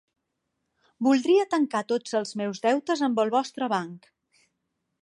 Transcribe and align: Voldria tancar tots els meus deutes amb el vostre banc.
Voldria 1.07 1.45
tancar 1.51 1.83
tots 1.93 2.17
els 2.21 2.35
meus 2.43 2.65
deutes 2.65 3.05
amb 3.11 3.23
el 3.27 3.35
vostre 3.39 3.71
banc. 3.77 4.13